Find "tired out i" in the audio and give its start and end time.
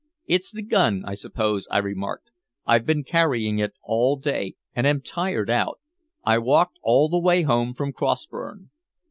5.01-6.39